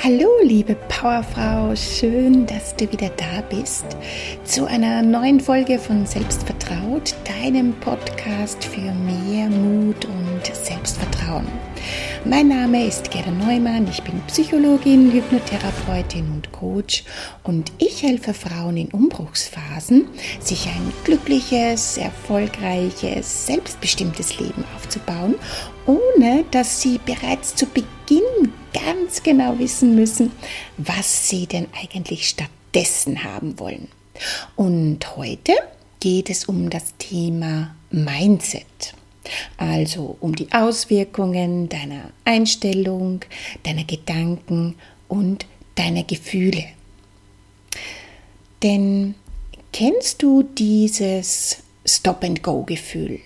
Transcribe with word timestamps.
Hallo, 0.00 0.30
liebe 0.44 0.76
Powerfrau, 0.88 1.74
schön, 1.74 2.46
dass 2.46 2.76
du 2.76 2.90
wieder 2.92 3.10
da 3.16 3.40
bist 3.50 3.84
zu 4.44 4.64
einer 4.64 5.02
neuen 5.02 5.40
Folge 5.40 5.76
von 5.76 6.06
Selbstvertraut, 6.06 7.16
deinem 7.24 7.72
Podcast 7.80 8.62
für 8.64 8.92
mehr 8.92 9.48
Mut 9.50 10.04
und 10.04 10.54
Selbstvertrauen. 10.54 11.48
Mein 12.24 12.46
Name 12.46 12.86
ist 12.86 13.10
Gerda 13.10 13.32
Neumann, 13.32 13.88
ich 13.88 14.00
bin 14.04 14.20
Psychologin, 14.28 15.10
Hypnotherapeutin 15.10 16.30
und 16.30 16.52
Coach 16.52 17.02
und 17.42 17.72
ich 17.78 18.04
helfe 18.04 18.34
Frauen 18.34 18.76
in 18.76 18.88
Umbruchsphasen, 18.92 20.06
sich 20.38 20.68
ein 20.68 20.92
glückliches, 21.02 21.98
erfolgreiches, 21.98 23.46
selbstbestimmtes 23.46 24.38
Leben 24.38 24.64
aufzubauen, 24.76 25.34
ohne 25.86 26.44
dass 26.52 26.80
sie 26.80 27.00
bereits 27.04 27.56
zu 27.56 27.66
Beginn 27.66 28.52
ganz 28.72 29.22
genau 29.22 29.58
wissen 29.58 29.94
müssen, 29.94 30.32
was 30.76 31.28
sie 31.28 31.46
denn 31.46 31.66
eigentlich 31.80 32.28
stattdessen 32.28 33.24
haben 33.24 33.58
wollen. 33.58 33.88
Und 34.56 35.16
heute 35.16 35.52
geht 36.00 36.30
es 36.30 36.44
um 36.44 36.70
das 36.70 36.94
Thema 36.98 37.74
Mindset. 37.90 38.94
Also 39.56 40.16
um 40.20 40.34
die 40.34 40.50
Auswirkungen 40.52 41.68
deiner 41.68 42.10
Einstellung, 42.24 43.20
deiner 43.62 43.84
Gedanken 43.84 44.76
und 45.06 45.46
deiner 45.74 46.02
Gefühle. 46.02 46.64
Denn 48.62 49.14
kennst 49.72 50.22
du 50.22 50.42
dieses 50.42 51.58
Stop-and-Go-Gefühl, 51.84 53.20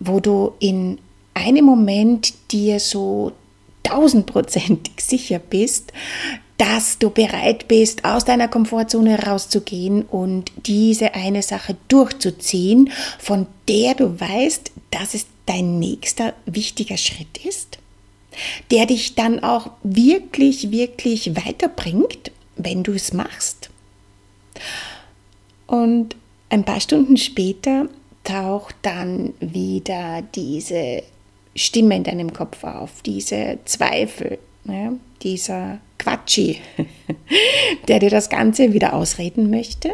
wo 0.00 0.20
du 0.20 0.54
in 0.60 0.98
einem 1.34 1.64
Moment 1.64 2.34
dir 2.50 2.80
so 2.80 3.32
tausendprozentig 3.92 4.94
sicher 5.00 5.38
bist, 5.38 5.92
dass 6.58 6.98
du 6.98 7.10
bereit 7.10 7.68
bist, 7.68 8.04
aus 8.04 8.24
deiner 8.24 8.48
Komfortzone 8.48 9.18
rauszugehen 9.24 10.02
und 10.02 10.52
diese 10.66 11.14
eine 11.14 11.42
Sache 11.42 11.76
durchzuziehen, 11.88 12.90
von 13.18 13.46
der 13.68 13.94
du 13.94 14.20
weißt, 14.20 14.70
dass 14.90 15.14
es 15.14 15.26
dein 15.46 15.78
nächster 15.78 16.34
wichtiger 16.46 16.96
Schritt 16.96 17.44
ist, 17.44 17.78
der 18.70 18.86
dich 18.86 19.14
dann 19.14 19.42
auch 19.42 19.70
wirklich, 19.82 20.70
wirklich 20.70 21.34
weiterbringt, 21.34 22.30
wenn 22.56 22.82
du 22.82 22.92
es 22.92 23.12
machst. 23.12 23.70
Und 25.66 26.16
ein 26.48 26.64
paar 26.64 26.80
Stunden 26.80 27.16
später 27.16 27.88
taucht 28.24 28.76
dann 28.82 29.34
wieder 29.40 30.22
diese 30.34 31.02
Stimme 31.54 31.96
in 31.96 32.04
deinem 32.04 32.32
Kopf 32.32 32.64
auf, 32.64 33.02
diese 33.02 33.58
Zweifel, 33.64 34.38
ja, 34.64 34.92
dieser 35.22 35.78
Quatschi, 35.98 36.60
der 37.88 37.98
dir 37.98 38.10
das 38.10 38.28
Ganze 38.28 38.72
wieder 38.72 38.94
ausreden 38.94 39.50
möchte. 39.50 39.92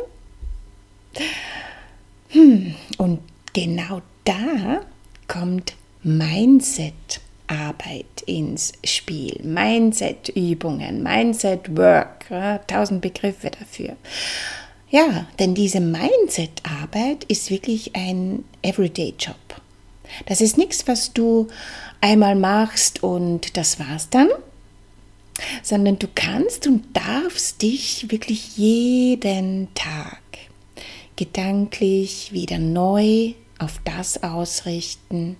Hm, 2.31 2.75
und 2.99 3.21
genau 3.53 4.03
da 4.25 4.81
kommt 5.27 5.75
Mindset-Arbeit 6.03 8.23
ins 8.27 8.73
Spiel. 8.85 9.41
Mindset-Übungen, 9.43 11.03
Mindset-Work, 11.03 12.27
ja, 12.31 12.59
tausend 12.59 13.01
Begriffe 13.01 13.51
dafür. 13.51 13.97
Ja, 14.91 15.27
denn 15.39 15.55
diese 15.55 15.81
Mindset-Arbeit 15.81 17.25
ist 17.25 17.51
wirklich 17.51 17.95
ein 17.95 18.45
Everyday-Job. 18.63 19.37
Das 20.27 20.41
ist 20.41 20.59
nichts, 20.59 20.87
was 20.87 21.13
du 21.13 21.49
einmal 22.01 22.35
machst 22.35 23.03
und 23.03 23.57
das 23.57 23.79
war's 23.79 24.09
dann, 24.11 24.29
sondern 25.63 25.99
du 25.99 26.09
kannst 26.15 26.67
und 26.67 26.97
darfst 26.97 27.63
dich 27.63 28.11
wirklich 28.11 28.57
jeden 28.57 29.73
Tag 29.75 30.21
gedanklich 31.17 32.33
wieder 32.33 32.59
neu 32.59 33.35
auf 33.59 33.81
das 33.85 34.23
ausrichten, 34.23 35.37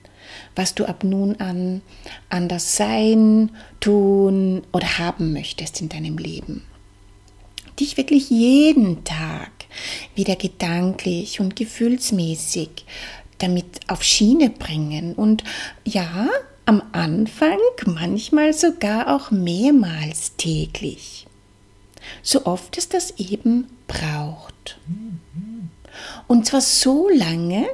was 0.57 0.75
du 0.75 0.85
ab 0.85 1.05
nun 1.05 1.37
an 1.37 1.83
anders 2.29 2.77
sein, 2.77 3.51
tun 3.81 4.63
oder 4.73 4.99
haben 4.99 5.33
möchtest 5.33 5.81
in 5.81 5.89
deinem 5.89 6.19
Leben. 6.19 6.65
Dich 7.79 7.97
wirklich 7.97 8.29
jeden 8.29 9.05
Tag 9.05 9.53
wieder 10.17 10.35
gedanklich 10.35 11.39
und 11.39 11.55
gefühlsmäßig 11.55 12.71
damit 13.39 13.81
auf 13.89 14.03
Schiene 14.03 14.51
bringen. 14.51 15.15
Und 15.15 15.45
ja, 15.85 16.29
am 16.67 16.83
Anfang 16.93 17.59
manchmal 17.87 18.53
sogar 18.53 19.15
auch 19.15 19.31
mehrmals 19.31 20.37
täglich. 20.37 21.27
So 22.23 22.47
oft 22.47 22.77
es 22.79 22.89
das 22.89 23.13
eben 23.19 23.69
braucht. 23.87 24.79
Und 26.27 26.47
zwar 26.47 26.61
so 26.61 27.09
lange, 27.09 27.67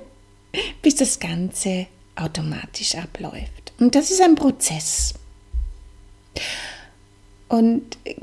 bis 0.82 0.96
das 0.96 1.18
Ganze 1.18 1.86
automatisch 2.16 2.94
abläuft. 2.94 3.72
Und 3.78 3.94
das 3.94 4.10
ist 4.10 4.20
ein 4.20 4.36
Prozess. 4.36 5.14
Und 7.54 7.82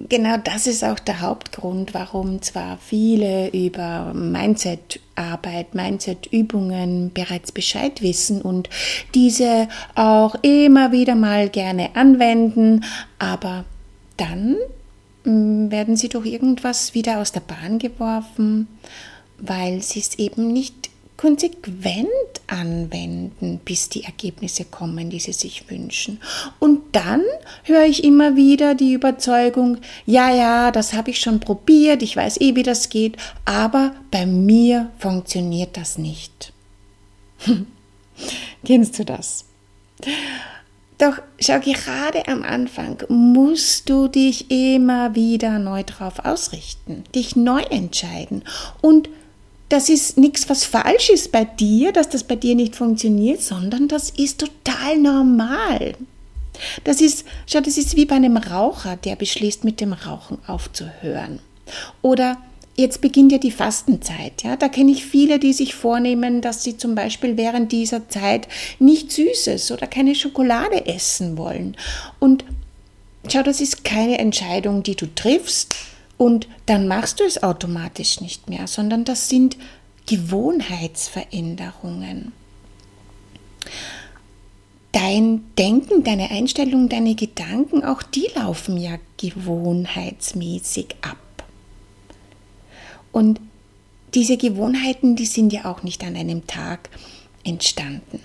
genau 0.09 0.35
das 0.35 0.67
ist 0.67 0.83
auch 0.83 0.99
der 0.99 1.21
Hauptgrund, 1.21 1.93
warum 1.93 2.41
zwar 2.41 2.77
viele 2.79 3.47
über 3.51 4.13
Mindset-Arbeit, 4.13 5.73
Mindset-Übungen 5.73 7.11
bereits 7.13 7.53
Bescheid 7.53 8.01
wissen 8.01 8.41
und 8.41 8.69
diese 9.15 9.69
auch 9.95 10.35
immer 10.41 10.91
wieder 10.91 11.15
mal 11.15 11.47
gerne 11.47 11.95
anwenden, 11.95 12.83
aber 13.19 13.63
dann 14.17 14.57
mm, 15.23 15.71
werden 15.71 15.95
sie 15.95 16.09
durch 16.09 16.25
irgendwas 16.25 16.93
wieder 16.93 17.21
aus 17.21 17.31
der 17.31 17.39
Bahn 17.39 17.79
geworfen, 17.79 18.67
weil 19.37 19.81
sie 19.81 20.01
es 20.01 20.19
eben 20.19 20.51
nicht 20.51 20.89
konsequent 21.15 22.07
anwenden, 22.47 23.61
bis 23.63 23.87
die 23.87 24.03
Ergebnisse 24.03 24.65
kommen, 24.65 25.09
die 25.09 25.21
sie 25.21 25.31
sich 25.31 25.69
wünschen. 25.69 26.19
Und 26.59 26.80
dann 26.91 27.21
höre 27.63 27.85
ich 27.85 28.03
immer 28.03 28.35
wieder 28.35 28.75
die 28.75 28.93
Überzeugung, 28.93 29.77
ja, 30.05 30.33
ja, 30.33 30.71
das 30.71 30.93
habe 30.93 31.11
ich 31.11 31.19
schon 31.19 31.39
probiert, 31.39 32.03
ich 32.03 32.15
weiß 32.15 32.41
eh, 32.41 32.55
wie 32.55 32.63
das 32.63 32.89
geht, 32.89 33.17
aber 33.45 33.93
bei 34.11 34.25
mir 34.25 34.91
funktioniert 34.99 35.77
das 35.77 35.97
nicht. 35.97 36.53
Kennst 38.65 38.99
du 38.99 39.05
das? 39.05 39.45
Doch 40.97 41.17
schau, 41.39 41.59
gerade 41.59 42.27
am 42.27 42.43
Anfang 42.43 42.97
musst 43.09 43.89
du 43.89 44.07
dich 44.07 44.51
immer 44.51 45.15
wieder 45.15 45.57
neu 45.57 45.83
drauf 45.83 46.19
ausrichten, 46.23 47.03
dich 47.15 47.35
neu 47.35 47.61
entscheiden 47.61 48.43
und 48.81 49.09
das 49.69 49.87
ist 49.87 50.17
nichts, 50.17 50.49
was 50.49 50.65
falsch 50.65 51.09
ist 51.09 51.31
bei 51.31 51.45
dir, 51.45 51.93
dass 51.93 52.09
das 52.09 52.25
bei 52.25 52.35
dir 52.35 52.55
nicht 52.55 52.75
funktioniert, 52.75 53.41
sondern 53.41 53.87
das 53.87 54.09
ist 54.09 54.41
total 54.41 54.97
normal. 54.97 55.95
Das 56.83 57.01
ist, 57.01 57.25
schau, 57.47 57.61
das 57.61 57.77
ist 57.77 57.95
wie 57.95 58.05
bei 58.05 58.15
einem 58.15 58.37
Raucher, 58.37 58.97
der 58.97 59.15
beschließt, 59.15 59.63
mit 59.63 59.81
dem 59.81 59.93
Rauchen 59.93 60.37
aufzuhören. 60.47 61.39
Oder 62.01 62.37
jetzt 62.75 63.01
beginnt 63.01 63.31
ja 63.31 63.37
die 63.37 63.51
Fastenzeit. 63.51 64.43
Ja, 64.43 64.55
da 64.55 64.69
kenne 64.69 64.91
ich 64.91 65.05
viele, 65.05 65.39
die 65.39 65.53
sich 65.53 65.75
vornehmen, 65.75 66.41
dass 66.41 66.63
sie 66.63 66.77
zum 66.77 66.95
Beispiel 66.95 67.37
während 67.37 67.71
dieser 67.71 68.09
Zeit 68.09 68.47
nicht 68.79 69.11
Süßes 69.11 69.71
oder 69.71 69.87
keine 69.87 70.15
Schokolade 70.15 70.85
essen 70.85 71.37
wollen. 71.37 71.75
Und 72.19 72.45
schau, 73.31 73.43
das 73.43 73.61
ist 73.61 73.83
keine 73.83 74.19
Entscheidung, 74.19 74.83
die 74.83 74.95
du 74.95 75.07
triffst, 75.13 75.75
und 76.21 76.47
dann 76.67 76.87
machst 76.87 77.19
du 77.19 77.23
es 77.23 77.41
automatisch 77.41 78.21
nicht 78.21 78.47
mehr, 78.47 78.67
sondern 78.67 79.05
das 79.05 79.27
sind 79.27 79.57
Gewohnheitsveränderungen. 80.05 82.31
Dein 84.91 85.43
Denken, 85.57 86.03
deine 86.03 86.31
Einstellung, 86.31 86.89
deine 86.89 87.15
Gedanken, 87.15 87.83
auch 87.83 88.03
die 88.03 88.27
laufen 88.35 88.77
ja 88.77 88.97
gewohnheitsmäßig 89.17 90.95
ab. 91.01 91.17
Und 93.11 93.39
diese 94.13 94.37
Gewohnheiten, 94.37 95.15
die 95.15 95.25
sind 95.25 95.53
ja 95.53 95.65
auch 95.65 95.83
nicht 95.83 96.03
an 96.03 96.15
einem 96.15 96.45
Tag 96.45 96.89
entstanden. 97.45 98.19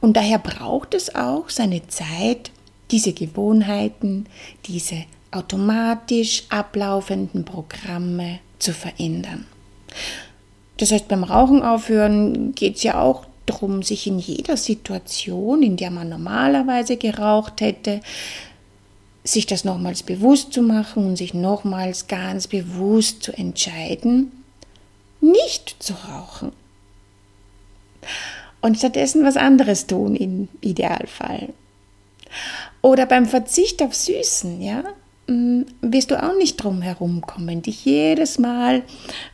Und 0.00 0.16
daher 0.16 0.38
braucht 0.38 0.94
es 0.94 1.14
auch 1.14 1.50
seine 1.50 1.86
Zeit, 1.88 2.52
diese 2.90 3.12
Gewohnheiten, 3.12 4.26
diese 4.66 5.04
automatisch 5.30 6.44
ablaufenden 6.48 7.44
Programme 7.44 8.38
zu 8.58 8.72
verändern. 8.72 9.46
Das 10.76 10.92
heißt, 10.92 11.08
beim 11.08 11.24
Rauchen 11.24 11.62
aufhören 11.62 12.54
geht 12.54 12.76
es 12.76 12.82
ja 12.82 13.00
auch 13.00 13.26
darum, 13.46 13.82
sich 13.82 14.06
in 14.06 14.18
jeder 14.18 14.56
Situation, 14.56 15.62
in 15.62 15.76
der 15.76 15.90
man 15.90 16.08
normalerweise 16.08 16.96
geraucht 16.96 17.60
hätte, 17.60 18.00
sich 19.22 19.46
das 19.46 19.64
nochmals 19.64 20.02
bewusst 20.02 20.52
zu 20.52 20.62
machen 20.62 21.06
und 21.06 21.16
sich 21.16 21.32
nochmals 21.34 22.06
ganz 22.06 22.46
bewusst 22.46 23.22
zu 23.22 23.32
entscheiden, 23.32 24.44
nicht 25.20 25.76
zu 25.82 25.94
rauchen. 25.94 26.52
Und 28.60 28.78
stattdessen 28.78 29.24
was 29.24 29.36
anderes 29.36 29.86
tun 29.86 30.14
im 30.14 30.48
Idealfall. 30.60 31.50
Oder 32.82 33.06
beim 33.06 33.26
Verzicht 33.26 33.82
auf 33.82 33.94
Süßen, 33.94 34.60
ja, 34.60 34.84
wirst 35.26 36.10
du 36.10 36.22
auch 36.22 36.36
nicht 36.36 36.56
drum 36.56 36.82
herum 36.82 37.22
kommen, 37.22 37.62
dich 37.62 37.84
jedes 37.84 38.38
Mal, 38.38 38.82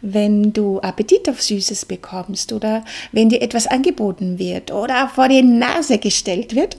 wenn 0.00 0.52
du 0.52 0.80
Appetit 0.80 1.28
auf 1.28 1.42
Süßes 1.42 1.86
bekommst 1.86 2.52
oder 2.52 2.84
wenn 3.12 3.28
dir 3.28 3.42
etwas 3.42 3.66
angeboten 3.66 4.38
wird 4.38 4.70
oder 4.70 5.08
vor 5.08 5.28
die 5.28 5.42
Nase 5.42 5.98
gestellt 5.98 6.54
wird, 6.54 6.76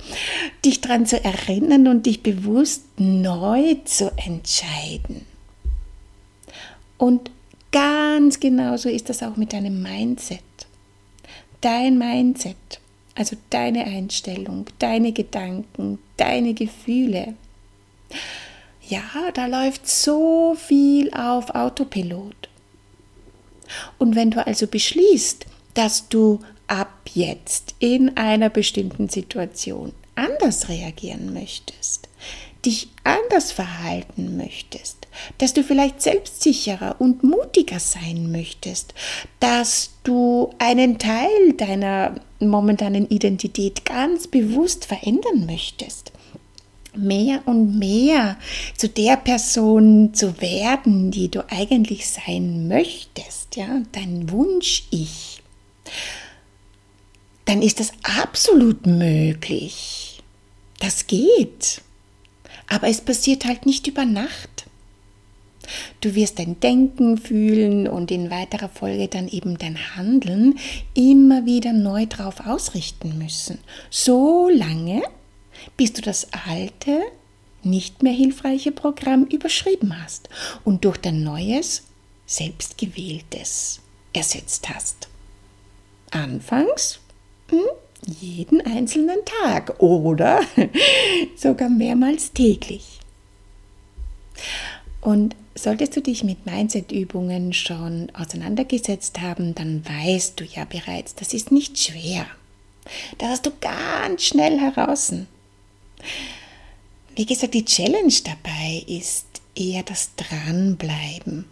dich 0.64 0.82
daran 0.82 1.06
zu 1.06 1.22
erinnern 1.24 1.88
und 1.88 2.06
dich 2.06 2.24
bewusst 2.24 2.84
neu 2.98 3.76
zu 3.84 4.12
entscheiden. 4.18 5.26
Und 6.98 7.32
ganz 7.72 8.40
genauso 8.40 8.90
ist 8.90 9.10
das 9.10 9.24
auch 9.24 9.36
mit 9.36 9.54
deinem 9.54 9.82
Mindset. 9.82 10.40
Dein 11.60 11.98
Mindset 11.98 12.82
also 13.16 13.36
deine 13.50 13.86
Einstellung, 13.86 14.66
deine 14.80 15.12
Gedanken, 15.12 16.00
deine 16.18 16.54
Gefühle. 16.54 17.36
Ja, 18.92 19.32
da 19.34 19.46
läuft 19.46 19.88
so 19.88 20.54
viel 20.54 21.14
auf 21.14 21.52
Autopilot. 21.52 22.50
Und 23.98 24.18
wenn 24.18 24.32
du 24.32 24.46
also 24.46 24.68
beschließt, 24.68 25.46
dass 25.76 26.10
du 26.10 26.40
ab 26.68 26.92
jetzt 27.14 27.74
in 27.80 28.18
einer 28.18 28.50
bestimmten 28.50 29.08
Situation 29.08 29.94
anders 30.16 30.68
reagieren 30.68 31.32
möchtest, 31.32 32.10
dich 32.66 32.90
anders 33.06 33.54
verhalten 33.54 34.36
möchtest, 34.36 35.08
dass 35.38 35.54
du 35.54 35.64
vielleicht 35.64 36.02
selbstsicherer 36.02 36.98
und 37.00 37.24
mutiger 37.24 37.80
sein 37.80 38.30
möchtest, 38.30 38.94
dass 39.40 39.92
du 40.04 40.50
einen 40.60 41.00
Teil 41.00 41.54
deiner 41.56 42.16
momentanen 42.42 43.10
Identität 43.10 43.86
ganz 43.86 44.28
bewusst 44.28 44.84
verändern 44.84 45.46
möchtest, 45.46 46.12
mehr 46.94 47.42
und 47.46 47.78
mehr 47.78 48.38
zu 48.78 48.90
der 48.90 49.18
Person 49.18 50.14
zu 50.14 50.42
werden, 50.42 51.12
die 51.12 51.30
du 51.30 51.46
eigentlich 51.50 52.08
sein 52.08 52.68
möchtest, 52.68 53.56
ja, 53.56 53.82
dein 53.92 54.30
Wunsch-Ich, 54.30 55.42
dann 57.46 57.62
ist 57.62 57.80
das 57.80 57.92
absolut 58.04 58.86
möglich. 58.86 60.22
Das 60.80 61.08
geht. 61.08 61.82
Aber 62.68 62.88
es 62.88 63.02
passiert 63.02 63.46
halt 63.46 63.66
nicht 63.66 63.88
über 63.88 64.06
Nacht. 64.06 64.66
Du 66.02 66.16
wirst 66.16 66.40
dein 66.40 66.60
Denken 66.60 67.18
fühlen 67.18 67.88
und 67.88 68.12
in 68.12 68.32
weiterer 68.32 68.70
Folge 68.70 69.08
dann 69.08 69.28
eben 69.28 69.58
dein 69.58 69.78
Handeln 69.96 70.58
immer 70.94 71.46
wieder 71.46 71.74
neu 71.74 72.06
drauf 72.08 72.46
ausrichten 72.46 73.18
müssen. 73.18 73.60
So 73.90 74.50
lange, 74.50 75.04
bis 75.78 75.94
du 75.94 76.02
das 76.02 76.28
alte, 76.48 77.02
nicht 77.64 78.04
mehr 78.04 78.14
hilfreiche 78.14 78.72
Programm 78.72 79.26
überschrieben 79.26 80.02
hast 80.02 80.30
und 80.64 80.84
durch 80.86 80.98
dein 80.98 81.24
neues, 81.24 81.84
selbstgewähltes 82.26 83.82
ersetzt 84.14 84.70
hast. 84.70 85.10
Anfangs 86.12 87.00
hm, 87.50 87.60
jeden 88.08 88.62
einzelnen 88.62 89.20
Tag 89.44 89.80
oder 89.80 90.42
sogar 91.36 91.70
mehrmals 91.70 92.32
täglich. 92.32 93.00
Und 95.02 95.36
solltest 95.56 95.96
du 95.96 96.02
dich 96.02 96.24
mit 96.24 96.46
Mindset-Übungen 96.46 97.54
schon 97.54 98.12
auseinandergesetzt 98.14 99.20
haben, 99.20 99.56
dann 99.56 99.84
weißt 99.86 100.40
du 100.40 100.44
ja 100.44 100.66
bereits, 100.66 101.16
das 101.16 101.34
ist 101.34 101.52
nicht 101.52 101.78
schwer. 101.78 102.26
Das 103.18 103.30
hast 103.30 103.46
du 103.46 103.52
ganz 103.60 104.24
schnell 104.24 104.60
heraus. 104.60 105.14
Wie 107.16 107.26
gesagt, 107.26 107.54
die 107.54 107.66
Challenge 107.66 108.14
dabei 108.24 108.84
ist 108.88 109.26
eher 109.56 109.84
das 109.84 110.12
Dranbleiben 110.16 111.46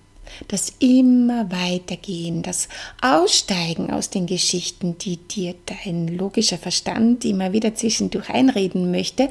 das 0.47 0.73
immer 0.79 1.51
weitergehen, 1.51 2.41
das 2.41 2.69
Aussteigen 3.01 3.91
aus 3.91 4.09
den 4.09 4.25
Geschichten, 4.25 4.97
die 4.97 5.17
dir 5.17 5.55
dein 5.65 6.07
logischer 6.07 6.57
Verstand 6.57 7.25
immer 7.25 7.53
wieder 7.53 7.75
zwischendurch 7.75 8.29
einreden 8.29 8.91
möchte, 8.91 9.29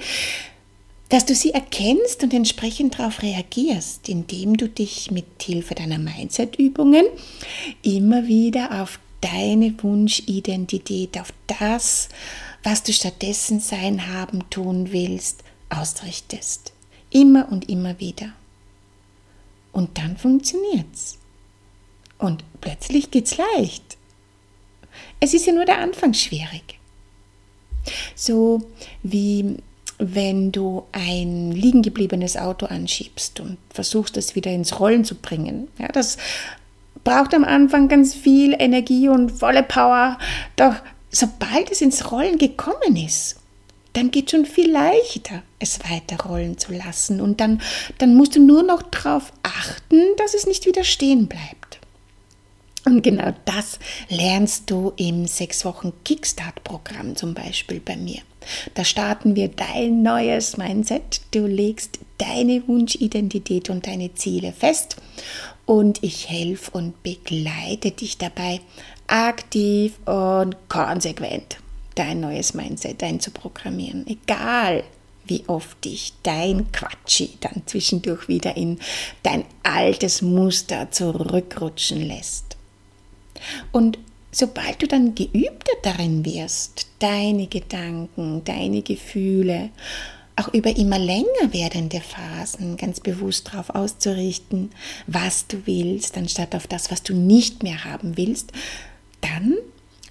dass 1.08 1.24
du 1.24 1.34
sie 1.34 1.52
erkennst 1.52 2.22
und 2.22 2.34
entsprechend 2.34 2.98
darauf 2.98 3.22
reagierst, 3.22 4.08
indem 4.08 4.56
du 4.56 4.68
dich 4.68 5.10
mit 5.10 5.42
Hilfe 5.42 5.74
deiner 5.74 5.98
Mindset-Übungen 5.98 7.06
immer 7.82 8.26
wieder 8.26 8.82
auf 8.82 9.00
deine 9.22 9.74
Wunschidentität, 9.82 11.18
auf 11.18 11.32
das, 11.46 12.10
was 12.62 12.82
du 12.82 12.92
stattdessen 12.92 13.60
sein, 13.60 14.08
haben, 14.12 14.48
tun 14.50 14.92
willst, 14.92 15.42
ausrichtest. 15.70 16.72
Immer 17.10 17.50
und 17.50 17.68
immer 17.68 17.98
wieder. 18.00 18.32
Und 19.72 19.98
dann 19.98 20.16
funktioniert's. 20.16 21.18
Und 22.18 22.44
plötzlich 22.60 23.10
geht's 23.10 23.36
leicht. 23.36 23.96
Es 25.20 25.34
ist 25.34 25.46
ja 25.46 25.52
nur 25.52 25.64
der 25.64 25.78
Anfang 25.78 26.14
schwierig. 26.14 26.78
So 28.14 28.60
wie 29.02 29.56
wenn 29.98 30.52
du 30.52 30.84
ein 30.92 31.50
liegen 31.50 31.82
gebliebenes 31.82 32.36
Auto 32.36 32.66
anschiebst 32.66 33.40
und 33.40 33.58
versuchst, 33.70 34.16
es 34.16 34.36
wieder 34.36 34.52
ins 34.52 34.78
Rollen 34.78 35.04
zu 35.04 35.16
bringen. 35.16 35.68
Ja, 35.78 35.88
das 35.88 36.18
braucht 37.02 37.34
am 37.34 37.44
Anfang 37.44 37.88
ganz 37.88 38.14
viel 38.14 38.54
Energie 38.58 39.08
und 39.08 39.30
volle 39.30 39.62
Power. 39.62 40.18
Doch 40.56 40.76
sobald 41.10 41.70
es 41.70 41.80
ins 41.80 42.10
Rollen 42.10 42.38
gekommen 42.38 42.96
ist, 42.96 43.36
dann 43.92 44.10
geht 44.10 44.30
schon 44.30 44.46
viel 44.46 44.70
leichter, 44.70 45.42
es 45.58 45.80
weiterrollen 45.90 46.58
zu 46.58 46.72
lassen. 46.72 47.20
Und 47.20 47.40
dann, 47.40 47.60
dann 47.98 48.14
musst 48.14 48.36
du 48.36 48.40
nur 48.40 48.62
noch 48.62 48.82
darauf 48.82 49.32
achten, 49.42 50.00
dass 50.16 50.34
es 50.34 50.46
nicht 50.46 50.66
wieder 50.66 50.84
stehen 50.84 51.26
bleibt. 51.26 51.80
Und 52.84 53.02
genau 53.02 53.34
das 53.44 53.78
lernst 54.08 54.70
du 54.70 54.92
im 54.96 55.26
sechs 55.26 55.64
Wochen 55.64 55.92
Kickstart-Programm 56.04 57.16
zum 57.16 57.34
Beispiel 57.34 57.80
bei 57.80 57.96
mir. 57.96 58.20
Da 58.74 58.84
starten 58.84 59.36
wir 59.36 59.48
dein 59.48 60.02
neues 60.02 60.56
Mindset. 60.56 61.20
Du 61.32 61.46
legst 61.46 61.98
deine 62.18 62.66
Wunschidentität 62.66 63.68
und 63.68 63.86
deine 63.86 64.14
Ziele 64.14 64.52
fest 64.52 64.96
und 65.66 66.02
ich 66.02 66.30
helfe 66.30 66.70
und 66.70 67.02
begleite 67.02 67.90
dich 67.90 68.16
dabei 68.16 68.60
aktiv 69.08 69.98
und 70.06 70.56
konsequent 70.68 71.58
dein 71.94 72.20
neues 72.20 72.54
Mindset 72.54 73.02
einzuprogrammieren. 73.02 74.06
Egal, 74.06 74.84
wie 75.26 75.44
oft 75.46 75.84
dich 75.84 76.14
dein 76.22 76.70
Quatschi 76.72 77.30
dann 77.40 77.62
zwischendurch 77.66 78.28
wieder 78.28 78.56
in 78.56 78.78
dein 79.22 79.44
altes 79.62 80.22
Muster 80.22 80.90
zurückrutschen 80.90 82.00
lässt. 82.00 82.56
Und 83.72 83.98
sobald 84.32 84.82
du 84.82 84.88
dann 84.88 85.14
geübter 85.14 85.72
darin 85.82 86.24
wirst, 86.24 86.86
deine 86.98 87.46
Gedanken, 87.46 88.42
deine 88.44 88.82
Gefühle, 88.82 89.70
auch 90.36 90.54
über 90.54 90.76
immer 90.76 90.98
länger 90.98 91.52
werdende 91.52 92.00
Phasen 92.00 92.76
ganz 92.76 93.00
bewusst 93.00 93.48
darauf 93.48 93.70
auszurichten, 93.70 94.70
was 95.08 95.48
du 95.48 95.66
willst, 95.66 96.16
anstatt 96.16 96.54
auf 96.54 96.68
das, 96.68 96.92
was 96.92 97.02
du 97.02 97.14
nicht 97.14 97.64
mehr 97.64 97.84
haben 97.84 98.16
willst, 98.16 98.52
dann 99.20 99.56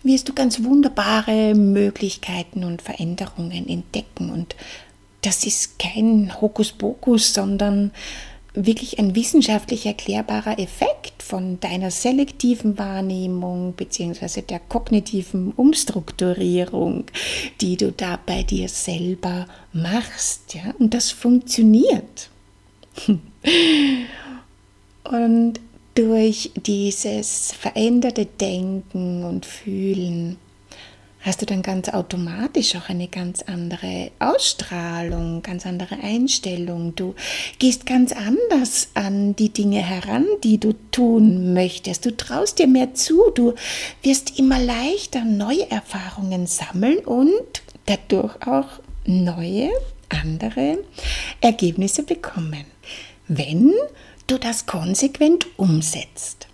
wirst 0.03 0.29
du 0.29 0.33
ganz 0.33 0.63
wunderbare 0.63 1.53
Möglichkeiten 1.55 2.63
und 2.63 2.81
Veränderungen 2.81 3.67
entdecken. 3.67 4.29
Und 4.29 4.55
das 5.21 5.45
ist 5.45 5.79
kein 5.79 6.39
Hokuspokus, 6.39 7.33
sondern 7.33 7.91
wirklich 8.53 8.97
ein 8.99 9.15
wissenschaftlich 9.15 9.85
erklärbarer 9.85 10.57
Effekt 10.59 11.21
von 11.21 11.59
deiner 11.59 11.91
selektiven 11.91 12.77
Wahrnehmung 12.77 13.73
bzw. 13.73 14.41
der 14.41 14.59
kognitiven 14.59 15.51
Umstrukturierung, 15.51 17.05
die 17.61 17.77
du 17.77 17.91
da 17.91 18.19
bei 18.25 18.43
dir 18.43 18.67
selber 18.69 19.47
machst. 19.73 20.55
Ja? 20.55 20.73
Und 20.79 20.93
das 20.93 21.11
funktioniert. 21.11 22.29
Und 25.03 25.59
durch 25.97 26.51
dieses 26.55 27.51
veränderte 27.59 28.27
Denken 28.27 29.23
und 29.23 29.47
Fühlen 29.47 30.37
hast 31.21 31.41
du 31.41 31.47
dann 31.47 31.63
ganz 31.63 31.89
automatisch 31.89 32.75
auch 32.75 32.87
eine 32.87 33.07
ganz 33.07 33.41
andere 33.41 34.11
Ausstrahlung, 34.19 35.41
ganz 35.41 35.65
andere 35.65 35.95
Einstellung. 35.95 36.95
Du 36.95 37.15
gehst 37.57 37.87
ganz 37.87 38.11
anders 38.11 38.89
an 38.93 39.35
die 39.35 39.49
Dinge 39.49 39.79
heran, 39.79 40.27
die 40.43 40.59
du 40.59 40.73
tun 40.91 41.55
möchtest. 41.55 42.05
Du 42.05 42.15
traust 42.15 42.59
dir 42.59 42.67
mehr 42.67 42.93
zu, 42.93 43.31
du 43.33 43.55
wirst 44.03 44.37
immer 44.37 44.59
leichter 44.59 45.25
neue 45.25 45.69
Erfahrungen 45.71 46.45
sammeln 46.45 46.99
und 46.99 47.63
dadurch 47.87 48.35
auch 48.45 48.69
neue, 49.05 49.71
andere 50.09 50.77
Ergebnisse 51.41 52.03
bekommen. 52.03 52.65
Wenn 53.27 53.73
du 54.27 54.37
das 54.37 54.65
konsequent 54.65 55.47
umsetzt. 55.57 56.47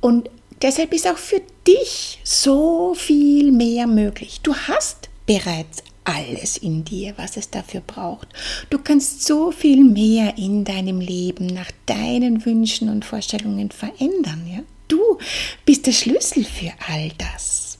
Und 0.00 0.28
deshalb 0.60 0.92
ist 0.92 1.06
auch 1.06 1.16
für 1.16 1.40
dich 1.66 2.20
so 2.24 2.94
viel 2.94 3.52
mehr 3.52 3.86
möglich. 3.86 4.40
Du 4.42 4.54
hast 4.54 5.08
bereits 5.26 5.82
alles 6.04 6.58
in 6.58 6.84
dir, 6.84 7.14
was 7.16 7.36
es 7.36 7.48
dafür 7.48 7.80
braucht. 7.80 8.28
Du 8.68 8.78
kannst 8.78 9.24
so 9.24 9.50
viel 9.50 9.82
mehr 9.82 10.36
in 10.36 10.64
deinem 10.64 11.00
Leben 11.00 11.46
nach 11.46 11.70
deinen 11.86 12.44
Wünschen 12.44 12.90
und 12.90 13.04
Vorstellungen 13.04 13.70
verändern. 13.70 14.46
Ja? 14.46 14.62
Du 14.88 15.18
bist 15.64 15.86
der 15.86 15.92
Schlüssel 15.92 16.44
für 16.44 16.72
all 16.88 17.10
das. 17.16 17.78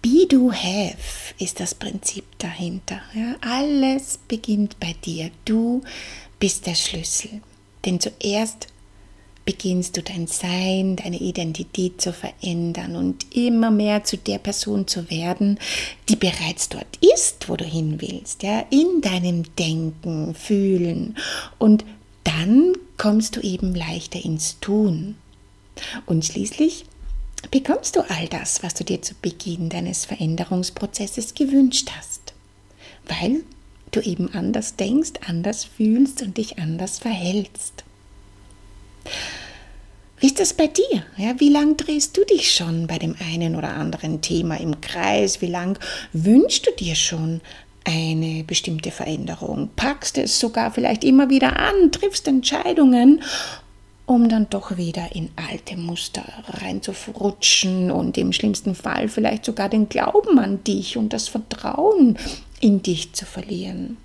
Be 0.00 0.26
do 0.28 0.52
have 0.52 1.25
ist 1.38 1.60
das 1.60 1.74
Prinzip 1.74 2.24
dahinter. 2.38 3.00
Ja? 3.14 3.36
Alles 3.40 4.18
beginnt 4.28 4.78
bei 4.80 4.94
dir. 5.04 5.30
Du 5.44 5.82
bist 6.38 6.66
der 6.66 6.74
Schlüssel. 6.74 7.42
Denn 7.84 8.00
zuerst 8.00 8.68
beginnst 9.46 9.96
du 9.96 10.02
dein 10.02 10.26
Sein, 10.26 10.96
deine 10.96 11.20
Identität 11.20 12.00
zu 12.00 12.12
verändern 12.12 12.96
und 12.96 13.34
immer 13.34 13.70
mehr 13.70 14.02
zu 14.02 14.18
der 14.18 14.38
Person 14.38 14.88
zu 14.88 15.08
werden, 15.08 15.58
die 16.08 16.16
bereits 16.16 16.68
dort 16.68 16.98
ist, 17.14 17.48
wo 17.48 17.56
du 17.56 17.64
hin 17.64 18.00
willst, 18.00 18.42
ja, 18.42 18.66
in 18.70 19.00
deinem 19.00 19.44
Denken, 19.54 20.34
Fühlen 20.34 21.16
und 21.58 21.84
dann 22.24 22.72
kommst 22.98 23.36
du 23.36 23.40
eben 23.40 23.74
leichter 23.74 24.22
ins 24.22 24.58
Tun. 24.58 25.14
Und 26.06 26.24
schließlich 26.24 26.86
bekommst 27.50 27.96
du 27.96 28.00
all 28.00 28.28
das, 28.28 28.62
was 28.62 28.74
du 28.74 28.84
dir 28.84 29.02
zu 29.02 29.14
Beginn 29.14 29.68
deines 29.68 30.04
Veränderungsprozesses 30.04 31.34
gewünscht 31.34 31.90
hast, 31.96 32.34
weil 33.06 33.42
du 33.92 34.00
eben 34.00 34.32
anders 34.34 34.76
denkst, 34.76 35.12
anders 35.26 35.64
fühlst 35.64 36.22
und 36.22 36.36
dich 36.36 36.58
anders 36.58 36.98
verhältst. 36.98 37.84
Wie 40.18 40.26
ist 40.26 40.40
das 40.40 40.54
bei 40.54 40.66
dir? 40.66 41.04
Ja, 41.18 41.38
wie 41.38 41.50
lang 41.50 41.76
drehst 41.76 42.16
du 42.16 42.24
dich 42.24 42.50
schon 42.50 42.86
bei 42.86 42.98
dem 42.98 43.14
einen 43.20 43.54
oder 43.54 43.74
anderen 43.74 44.22
Thema 44.22 44.58
im 44.58 44.80
Kreis? 44.80 45.42
Wie 45.42 45.46
lang 45.46 45.78
wünschst 46.12 46.66
du 46.66 46.70
dir 46.72 46.94
schon 46.94 47.42
eine 47.84 48.42
bestimmte 48.44 48.90
Veränderung? 48.90 49.70
Packst 49.76 50.16
es 50.16 50.40
sogar 50.40 50.72
vielleicht 50.72 51.04
immer 51.04 51.28
wieder 51.28 51.58
an, 51.58 51.92
triffst 51.92 52.26
Entscheidungen, 52.28 53.22
um 54.06 54.28
dann 54.28 54.48
doch 54.48 54.76
wieder 54.76 55.14
in 55.14 55.30
alte 55.34 55.76
Muster 55.76 56.24
reinzurutschen 56.48 57.90
und 57.90 58.16
im 58.16 58.32
schlimmsten 58.32 58.76
Fall 58.76 59.08
vielleicht 59.08 59.44
sogar 59.44 59.68
den 59.68 59.88
Glauben 59.88 60.38
an 60.38 60.62
dich 60.62 60.96
und 60.96 61.12
das 61.12 61.26
Vertrauen 61.26 62.16
in 62.60 62.82
dich 62.82 63.12
zu 63.12 63.26
verlieren. 63.26 63.96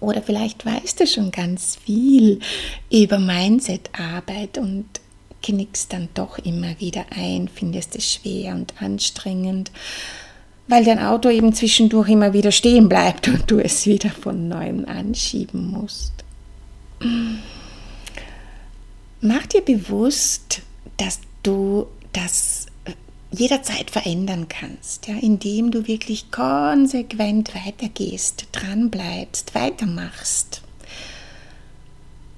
Oder 0.00 0.20
vielleicht 0.20 0.66
weißt 0.66 1.00
du 1.00 1.06
schon 1.06 1.30
ganz 1.30 1.76
viel 1.76 2.40
über 2.90 3.18
Mindset-Arbeit 3.18 4.58
und 4.58 4.84
knickst 5.42 5.92
dann 5.92 6.08
doch 6.14 6.38
immer 6.38 6.78
wieder 6.80 7.06
ein, 7.10 7.48
findest 7.48 7.96
es 7.96 8.12
schwer 8.12 8.54
und 8.54 8.74
anstrengend, 8.82 9.70
weil 10.68 10.84
dein 10.84 10.98
Auto 10.98 11.30
eben 11.30 11.52
zwischendurch 11.54 12.08
immer 12.08 12.32
wieder 12.32 12.50
stehen 12.50 12.88
bleibt 12.88 13.28
und 13.28 13.50
du 13.50 13.58
es 13.58 13.86
wieder 13.86 14.10
von 14.10 14.48
neuem 14.48 14.84
anschieben 14.86 15.70
musst. 15.70 16.12
Mach 19.26 19.44
dir 19.44 19.62
bewusst, 19.62 20.62
dass 20.98 21.18
du 21.42 21.88
das 22.12 22.66
jederzeit 23.32 23.90
verändern 23.90 24.46
kannst, 24.48 25.08
ja, 25.08 25.16
indem 25.16 25.72
du 25.72 25.88
wirklich 25.88 26.30
konsequent 26.30 27.52
weitergehst, 27.56 28.46
dranbleibst, 28.52 29.56
weitermachst. 29.56 30.62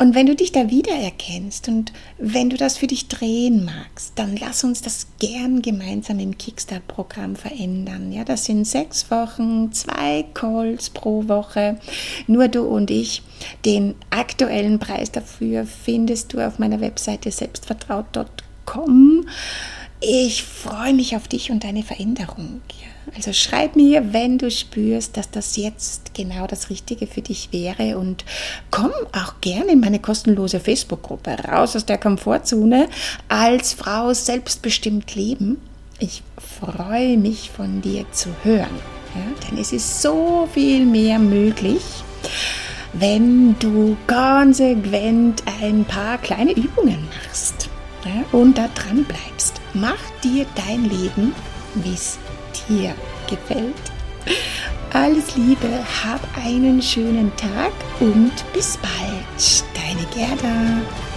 Und 0.00 0.14
wenn 0.14 0.26
du 0.26 0.36
dich 0.36 0.52
da 0.52 0.70
wiedererkennst 0.70 1.66
und 1.68 1.92
wenn 2.18 2.50
du 2.50 2.56
das 2.56 2.78
für 2.78 2.86
dich 2.86 3.08
drehen 3.08 3.64
magst, 3.64 4.12
dann 4.14 4.36
lass 4.36 4.62
uns 4.62 4.80
das 4.80 5.08
gern 5.18 5.60
gemeinsam 5.60 6.20
im 6.20 6.38
Kickstart-Programm 6.38 7.34
verändern. 7.34 8.12
Ja, 8.12 8.22
das 8.22 8.44
sind 8.44 8.64
sechs 8.64 9.10
Wochen, 9.10 9.72
zwei 9.72 10.24
Calls 10.34 10.90
pro 10.90 11.26
Woche, 11.26 11.80
nur 12.28 12.46
du 12.46 12.62
und 12.62 12.92
ich. 12.92 13.22
Den 13.64 13.96
aktuellen 14.10 14.78
Preis 14.78 15.10
dafür 15.10 15.66
findest 15.66 16.32
du 16.32 16.46
auf 16.46 16.60
meiner 16.60 16.80
Webseite 16.80 17.32
selbstvertraut.com. 17.32 19.26
Ich 20.00 20.44
freue 20.44 20.94
mich 20.94 21.16
auf 21.16 21.26
dich 21.26 21.50
und 21.50 21.64
deine 21.64 21.82
Veränderung. 21.82 22.60
Also 23.16 23.32
schreib 23.32 23.74
mir, 23.74 24.12
wenn 24.12 24.38
du 24.38 24.50
spürst, 24.50 25.16
dass 25.16 25.30
das 25.30 25.56
jetzt 25.56 26.14
genau 26.14 26.46
das 26.46 26.70
Richtige 26.70 27.06
für 27.06 27.22
dich 27.22 27.48
wäre 27.52 27.98
und 27.98 28.24
komm 28.70 28.92
auch 29.12 29.40
gerne 29.40 29.72
in 29.72 29.80
meine 29.80 29.98
kostenlose 29.98 30.60
Facebook-Gruppe 30.60 31.36
raus 31.48 31.74
aus 31.74 31.86
der 31.86 31.98
Komfortzone 31.98 32.88
als 33.28 33.72
Frau 33.72 34.12
selbstbestimmt 34.12 35.14
leben. 35.14 35.58
Ich 35.98 36.22
freue 36.36 37.16
mich 37.16 37.50
von 37.50 37.80
dir 37.80 38.04
zu 38.12 38.28
hören, 38.44 38.78
ja? 39.14 39.48
denn 39.48 39.58
es 39.58 39.72
ist 39.72 40.00
so 40.02 40.48
viel 40.52 40.86
mehr 40.86 41.18
möglich 41.18 41.82
wenn 42.94 43.58
du 43.58 43.96
konsequent 44.06 45.42
ein 45.60 45.84
paar 45.84 46.18
kleine 46.18 46.52
Übungen 46.52 47.08
machst 47.24 47.68
ja, 48.04 48.24
und 48.32 48.56
da 48.56 48.68
dran 48.74 49.04
bleibst. 49.04 49.57
Mach 49.74 49.98
dir 50.22 50.46
dein 50.54 50.84
Leben, 50.84 51.34
wie 51.74 51.94
es 51.94 52.18
dir 52.68 52.94
gefällt. 53.28 53.74
Alles 54.92 55.36
Liebe, 55.36 55.68
hab 56.04 56.20
einen 56.44 56.80
schönen 56.80 57.30
Tag 57.36 57.72
und 58.00 58.32
bis 58.52 58.78
bald. 58.78 59.64
Deine 59.74 60.06
Gerda. 60.14 61.07